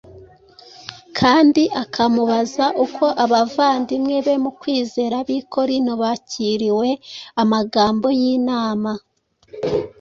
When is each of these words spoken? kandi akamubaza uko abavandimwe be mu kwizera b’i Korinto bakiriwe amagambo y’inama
kandi 1.19 1.63
akamubaza 1.83 2.65
uko 2.85 3.05
abavandimwe 3.23 4.17
be 4.25 4.33
mu 4.43 4.51
kwizera 4.59 5.17
b’i 5.27 5.41
Korinto 5.53 5.93
bakiriwe 6.01 6.89
amagambo 7.41 8.07
y’inama 8.19 8.91